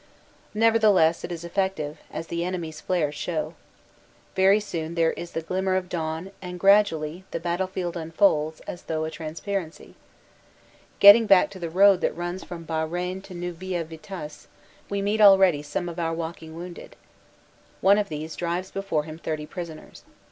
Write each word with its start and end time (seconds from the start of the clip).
Nevertheless 0.55 1.23
it 1.23 1.31
is 1.31 1.43
effective, 1.43 1.99
as 2.11 2.25
the 2.25 2.43
enemy 2.43 2.69
s 2.69 2.81
flares 2.81 3.13
show. 3.13 3.53
Very 4.35 4.59
soon 4.59 4.95
there 4.95 5.13
is 5.13 5.33
the 5.33 5.43
glimmer 5.43 5.75
of 5.75 5.89
dawn 5.89 6.31
and 6.41 6.59
gradually 6.59 7.23
the 7.29 7.39
battlefield 7.39 7.95
unfolds, 7.95 8.61
as 8.61 8.81
through 8.81 9.05
a 9.05 9.11
transparency. 9.11 9.93
Getting 10.99 11.27
back 11.27 11.51
to 11.51 11.59
the 11.59 11.69
road 11.69 12.01
that 12.01 12.17
runs 12.17 12.43
from 12.43 12.65
Beaurains 12.65 13.25
to 13.25 13.35
Neuville 13.35 13.83
Vitasse, 13.85 14.47
we 14.89 15.03
meet 15.03 15.21
already 15.21 15.61
some 15.61 15.87
of 15.87 15.99
our 15.99 16.15
walking 16.15 16.55
wounded. 16.55 16.95
One 17.79 17.99
of 17.99 18.09
these 18.09 18.35
drives 18.35 18.71
before 18.71 19.03
him 19.03 19.19
thirty 19.19 19.45
prisoners. 19.45 20.01